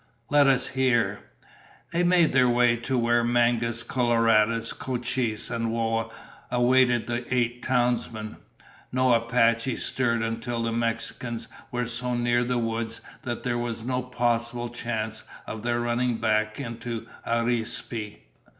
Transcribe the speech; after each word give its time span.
Let 0.31 0.47
us 0.47 0.69
hear." 0.69 1.19
They 1.93 2.01
made 2.01 2.33
their 2.33 2.49
way 2.49 2.75
to 2.75 2.97
where 2.97 3.23
Mangus 3.23 3.83
Coloradus, 3.83 4.73
Cochise, 4.73 5.51
and 5.51 5.71
Whoa 5.71 6.09
awaited 6.49 7.05
the 7.05 7.31
eight 7.31 7.61
townsmen. 7.61 8.37
No 8.91 9.13
Apache 9.13 9.75
stirred 9.75 10.23
until 10.23 10.63
the 10.63 10.71
Mexicans 10.71 11.47
were 11.71 11.85
so 11.85 12.15
near 12.15 12.43
the 12.43 12.57
woods 12.57 13.01
that 13.21 13.43
there 13.43 13.59
was 13.59 13.83
no 13.83 14.01
possible 14.01 14.69
chance 14.69 15.21
of 15.45 15.61
their 15.61 15.79
running 15.79 16.17
back 16.17 16.59
into 16.59 17.05
Arispe. 17.27 18.21